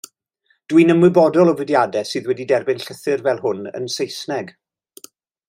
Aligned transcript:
Dwi'n 0.71 0.93
ymwybodol 0.93 1.51
o 1.51 1.53
fudiadau 1.59 2.07
sydd 2.13 2.31
wedi 2.31 2.47
derbyn 2.53 2.81
llythyr 2.85 3.23
fel 3.29 3.43
hwn 3.45 3.63
yn 3.81 3.87
Saesneg. 3.99 4.51